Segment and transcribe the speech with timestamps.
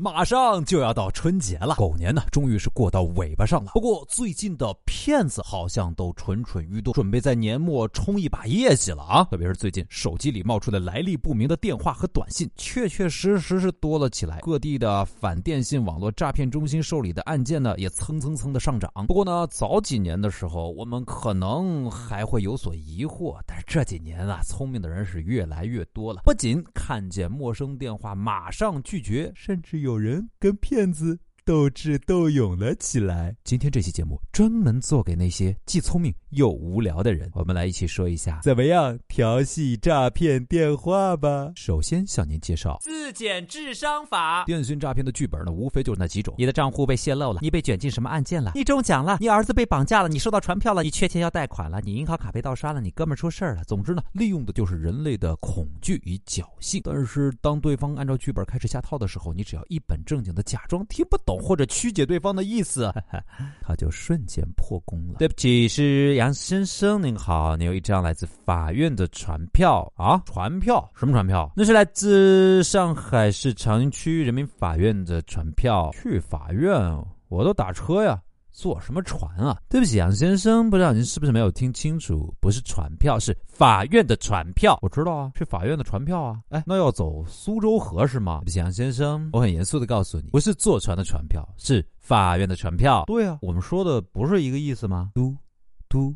[0.00, 3.72] 马上就要到春节了，狗年呢，终于是过到尾巴上了。
[3.74, 9.24] 不过最近的骗子好像都蠢蠢欲动，准备在年末冲一把业绩了啊！
[9.24, 14.38] 特别是最近手机里冒出的来历不明的电话和短信，确确实实是多了起来。
[14.42, 18.88] 各地的反电信网络诈骗中心受理的案件呢，也蹭蹭蹭的上涨。
[19.08, 26.20] 不过呢，早几年的时候，我们可能还会有所疑惑，但是这几年啊，聪明的人是越来越多了。
[26.24, 29.87] 不仅看见陌生电话马上拒绝，甚至有。
[29.88, 31.18] 有人跟骗子
[31.48, 33.34] 斗智斗勇了起来。
[33.42, 37.30] 今天这期节目专门做给那些既聪明又无聊的人。
[37.32, 41.50] 我们来一起说一下，怎么样调戏诈骗电话吧。
[41.56, 44.44] 首先向您介绍自检智商法。
[44.44, 53.64] 电信诈骗的剧本呢，无非就是那几种：你的账户被泄露了，你被卷进什么案件了，你中奖了，你儿子被绑架了，你收到传票了，你缺钱要贷款了，你银行卡被盗刷了，你哥们出事了。
[53.64, 56.82] 总之呢，利用的就是人类的恐惧与侥幸。
[56.84, 61.37] 但是当对方按照剧本开始下套的时候，你只要一本正经的假装听不懂。
[61.38, 62.92] 或者曲解对方的意思，
[63.62, 65.14] 他就瞬间破功了。
[65.18, 70.20] 对不起，是杨先生，您好，你有一张来自法院的传票啊？
[70.26, 70.90] 传票？
[70.94, 71.50] 什么传票？
[71.56, 75.90] 那是来自上海市长宁区人民法院的传票。
[75.92, 76.74] 去法院？
[77.28, 78.20] 我都打车呀。
[78.58, 79.56] 坐什么船啊？
[79.68, 82.34] 对不起，杨先生，不知道您是不是没有听清楚？
[82.40, 84.76] 不是船票，是法院的船票。
[84.82, 86.40] 我知道啊，是法院的船票啊。
[86.48, 88.40] 哎，那要走苏州河是吗？
[88.40, 93.04] 对不起，杨先生，我很严肃的告诉你，不是坐船的船票，是法院的船票。
[93.06, 95.12] 对啊，我们说的不是一个意思吗？
[95.14, 95.36] 嘟，
[95.88, 96.12] 嘟。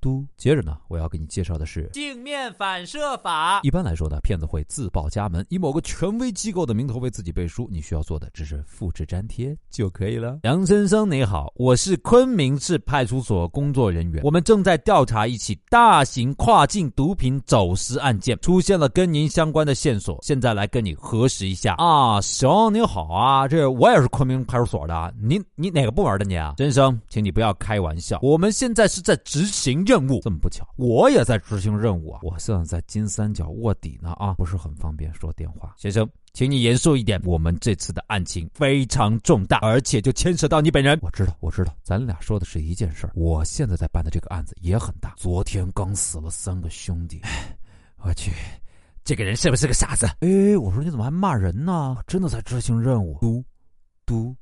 [0.00, 3.60] 嘟，接着呢，我要给你介绍的是镜面反射法。
[3.62, 7.68] 一般来说呢，骗子会自报家门，以某个权威机构的名头为自己背书。
[7.70, 10.38] 你需要做的只是复制粘贴就可以了。
[10.44, 22.20] 杨先生你好，我是昆明市派出所工作人员，我们正在调查一起大型跨境毒品走私案件，出现了跟您相关的线索，现在来跟你核实一下啊。
[22.20, 26.54] 行，你好啊，这我也是昆明派出所的，你你哪个部门的你啊？
[26.58, 29.87] 先生，请你不要开玩笑，我们现在是在执行。
[29.88, 32.20] 任务这么不巧，我也在执行任务啊！
[32.22, 35.74] 我现在在金三角卧底呢啊，不是很方便说电话。
[35.78, 40.98] 先生，请你严肃一点，我们这次的案情非常重大，而且就牵扯到你本人。
[41.00, 43.12] 我知道，我知道，咱俩说的是一件事儿。
[43.14, 47.22] 我现在在办的这个案子也很大，昨天刚死了三个兄弟。
[48.02, 48.30] 我去，
[49.04, 50.06] 这个人是不是个傻子？
[50.20, 51.96] 哎，我说你怎么还骂人呢？
[52.06, 53.16] 真的在执行任务。
[53.22, 53.42] 嘟，
[54.04, 54.36] 嘟。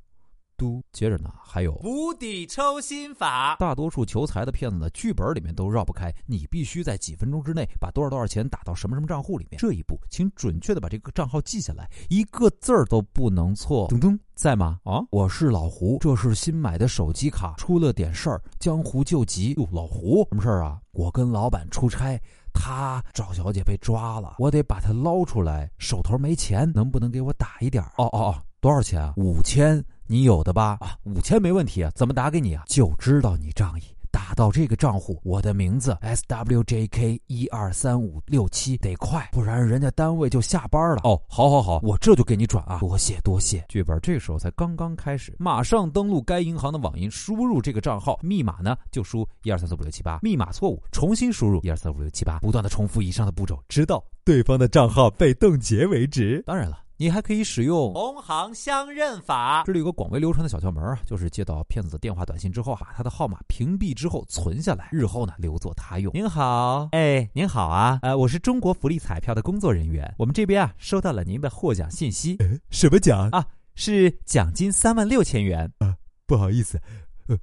[0.57, 3.55] 嘟，接着呢，还有釜底抽薪法。
[3.59, 9.59] 大多数求财的骗子呢，剧本里面都绕不开，你必须在几分钟之内把多少多少钱打到什么什么账户里面。
[9.59, 13.87] 这一步，请准确的把这个账号记下来，一个字儿都不能错。
[13.89, 14.79] 噔噔，在吗？
[14.83, 19.53] 啊，我是老胡，这是新买的手机卡，出了点事儿，江湖救急。
[19.57, 20.79] 哟，老胡，什么事儿啊？
[20.91, 22.19] 我跟老板出差，
[22.51, 27.83] 他赵小姐被抓了，我得把她捞出来，手头没钱，能不能给我打一点？
[27.97, 29.13] 哦哦哦，多少钱啊？
[29.17, 29.83] 五千。
[30.09, 30.77] 你有的吧？
[30.79, 32.63] 啊，五千没问题啊，怎么打给你啊？
[32.65, 41.01] 就知道你仗义，打到这个账户，我的名字 S W J K 一二三五六七，得快，不然人家单位就下班了。
[41.03, 43.65] 哦，好好好，我这就给你转啊，多谢多谢。
[43.67, 56.41] 剧本这时候才刚刚开始，马上登录该银行的网银，输入这个账号密码呢，就输一二三四五六七八，密码错误，重新输入一二三四五六七八，不断的重复以上的步骤，直到对方的账号被冻结为止。
[56.47, 56.86] 当然了。
[56.99, 59.61] 你还可以使用同行相认法。
[59.67, 66.11] 这里有个广为流传的小窍门啊，就是接到骗子的电话、短信之后，把他的号码屏蔽之后存下来，日后呢留作他用。
[66.11, 72.35] 您好，哎，您好啊，呃，我是中国福利彩票的工作人员，我们这边啊收到了您的获奖信息。
[72.71, 73.45] 什么奖啊？
[73.75, 75.95] 是奖金三万六千元啊？
[76.25, 76.81] 不好意思。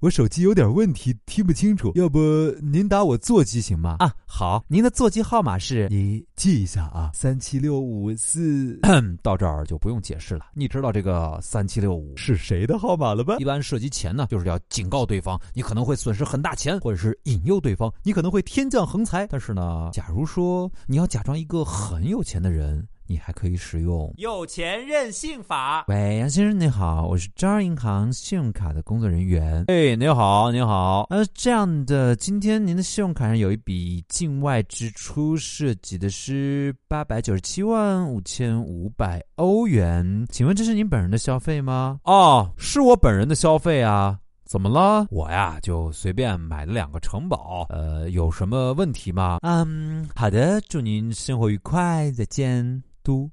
[0.00, 2.19] 我手机有点问题，听不清楚，要不
[2.62, 3.97] 您打我座机行吗？
[3.99, 5.89] 啊，好，您的座机号码是？
[5.91, 8.78] 你记一下啊，三七六五四。
[9.22, 13.37] 到这儿就不用解释了，你知道这个三七六五是谁的号码了吧？
[13.39, 19.27] 一般涉及钱呢，就是要警告对方，你可能会损失很大钱，或者是引诱对方，你可能会天降横财。
[19.27, 22.87] 但是呢，假如说你要假装一个很有钱的人。
[23.06, 25.84] 你还可以使用有钱任性法。
[25.88, 29.65] 喂，杨先生你好，我是招商银行信用卡的工作人员。
[29.68, 31.06] 哎，你好，你好。
[31.10, 40.27] 呃，这样的，今天您的信用卡上有一笔境外支出，涉及的是八百九十七万五千五百欧元。
[40.30, 42.00] 请问这是您本人的消费吗？
[42.04, 44.18] 哦，是我本人的消费啊。
[44.47, 45.07] 怎么了？
[45.10, 47.66] 我呀，就随便买了两个城堡。
[47.71, 49.39] 呃，有什么问题吗？
[49.42, 52.83] 嗯，好的，祝您生活愉快，再见。
[53.04, 53.30] 嘟，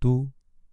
[0.00, 0.26] 嘟，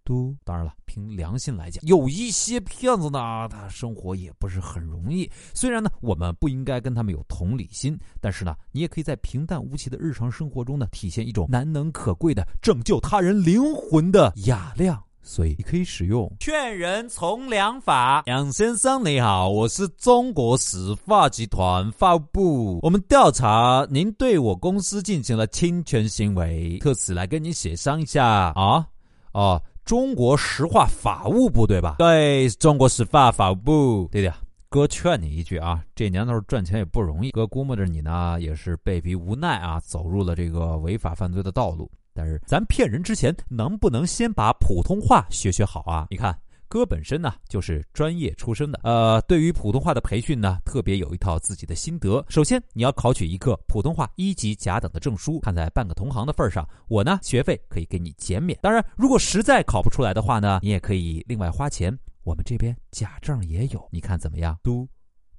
[0.04, 0.34] 嘟。
[0.44, 5.30] 当然了，凭良心来讲，有一些骗子呢，他生活也不是很容易。
[5.52, 15.05] 虽然呢，我们不应该跟他们有同理心，但是呢，你也可以在平淡无奇的日常生活中呢，体现一种难能可贵的拯救他人灵魂的雅量。
[15.26, 18.22] 所以你可以使用劝人从良法。
[18.26, 28.86] 杨先生你好，我是中国石化集团法务部，我们调查您对我公司进行了侵权行为，特此来跟您协商一下啊。
[29.32, 31.96] 哦，中国石化法务部对吧？
[31.98, 34.08] 对，中国石化法务部。
[34.12, 34.32] 对的，
[34.68, 41.90] 哥劝你一句啊，这年头赚钱也不容易，哥估摸着你呢也是被逼无奈啊，走入了这个违法犯罪的道路。
[42.16, 46.06] 但是咱骗人之前，能不能先把普通话学学好啊？
[46.10, 46.36] 你看，
[46.68, 52.24] 哥本身呢就是专业出身的，呃，对于普通话的培训呢，特别有一套自己的心得。
[52.28, 55.38] 首先，你要考取一个普通话一级甲等的证书。
[55.40, 58.58] 看在半个同行的份上，我呢学费可以给你减免。
[58.62, 61.96] 当然，如果实在考不出来的话呢，你也可以另外花钱。
[62.24, 64.58] 我们这边假证也有，你看怎么样？
[64.64, 64.88] 嘟，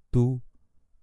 [0.09, 0.39] 嘟。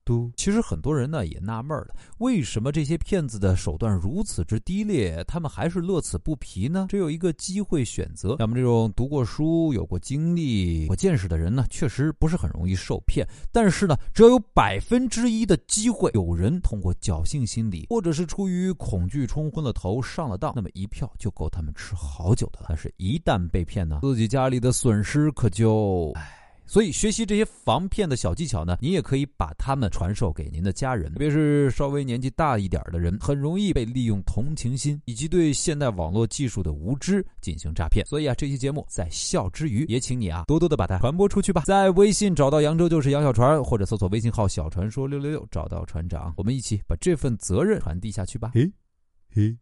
[0.04, 6.86] 都，其实很多人呢也纳闷了，为什么这些骗子的手段如此之低劣，他们还是乐此不疲呢？
[6.90, 13.26] 只有一个机会选择，像我们这种读过书、有过经历、有见识的人呢，确实不是很容易受骗。
[13.50, 22.66] 但是呢，只要有百分之一的机会，有人通过侥幸心理，或者是出于恐惧冲昏了头上了当，那么一票就够他们吃好久的了。
[22.68, 26.43] 但是，一旦被骗呢，自己家里的损失可就唉。
[26.66, 38.04] 所以，学习这些防骗的小技巧呢，你也可以把它们传授给您的家人，特别是稍微年纪大一点的人，很容易被利用同情心以及对现代网络技术的无知进行诈骗。
[38.06, 41.62] 所以啊，这期节目在笑之余，也请你啊多多的把它传播出去吧。
[41.66, 48.52] 在微信找到扬州就是杨小船，或者搜索微信号小传说六六六找到船长，我们一起把这份责任传递下去吧。
[48.54, 48.70] 嘿，
[49.32, 49.56] 嘿。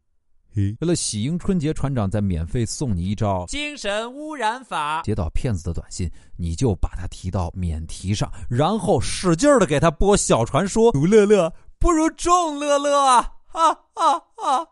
[0.55, 5.03] 为了喜迎春节，船长再免费送你一招精神污染法。
[5.03, 10.93] 接到骗子的短信，你就把他提到免提上，然后使劲的给他播小传说。
[10.93, 13.35] 独乐乐不如众乐乐啊！
[13.47, 14.69] 哈哈哈。